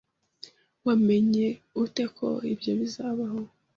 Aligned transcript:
Wamenye 0.85 1.45
ute 1.83 2.05
ko 2.17 2.27
ibyo 2.51 2.71
bizabaho? 2.79 3.39